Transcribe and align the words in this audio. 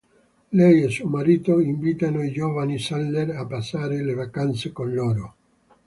Lei 0.59 0.81
e 0.81 0.87
suo 0.89 1.07
marito 1.07 1.59
invitano 1.59 2.23
i 2.23 2.31
giovani 2.31 2.79
Sadler 2.79 3.29
a 3.35 3.45
passare 3.45 4.03
le 4.03 4.15
vacanze 4.15 4.71
con 4.71 4.91
loro. 4.91 5.35